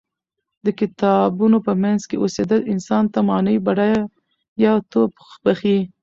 [0.65, 5.11] د کتابونو په منځ کې اوسیدل انسان ته معنوي بډایه توب
[5.43, 5.79] بښي.